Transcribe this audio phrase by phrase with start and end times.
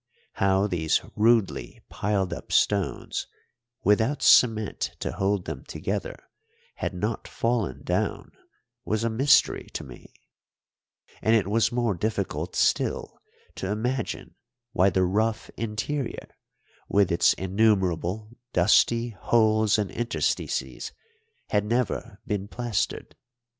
[0.33, 3.27] How these rudely piled up stones,
[3.83, 6.15] without cement to hold them together,
[6.77, 8.31] had not fallen down
[8.83, 10.11] was a mystery to me;
[11.21, 13.21] and it was more difficult still
[13.53, 14.33] to imagine
[14.71, 16.29] why the rough interior,
[16.89, 20.91] with its innumerable dusty holes and interstices,
[21.51, 23.15] had never been plastered.